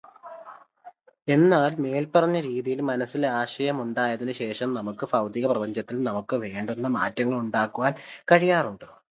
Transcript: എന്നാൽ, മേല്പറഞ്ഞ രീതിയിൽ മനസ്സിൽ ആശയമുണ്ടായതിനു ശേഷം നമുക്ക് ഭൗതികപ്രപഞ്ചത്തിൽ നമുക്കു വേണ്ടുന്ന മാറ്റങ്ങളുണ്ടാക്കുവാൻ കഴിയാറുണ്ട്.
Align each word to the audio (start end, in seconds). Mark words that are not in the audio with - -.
എന്നാൽ, 1.27 1.75
മേല്പറഞ്ഞ 1.77 2.39
രീതിയിൽ 2.41 2.81
മനസ്സിൽ 2.81 3.25
ആശയമുണ്ടായതിനു 3.33 4.31
ശേഷം 4.41 4.73
നമുക്ക് 4.73 5.07
ഭൗതികപ്രപഞ്ചത്തിൽ 5.13 6.03
നമുക്കു 6.03 6.37
വേണ്ടുന്ന 6.45 6.87
മാറ്റങ്ങളുണ്ടാക്കുവാൻ 6.97 7.93
കഴിയാറുണ്ട്. 8.31 8.87